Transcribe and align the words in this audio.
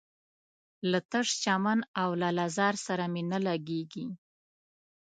له 0.89 0.99
تش 1.11 1.27
چمن 1.43 1.79
او 2.01 2.09
لاله 2.21 2.45
زار 2.57 2.75
سره 2.85 3.03
مي 3.13 3.23
نه 3.31 3.39
لګیږي 3.47 4.07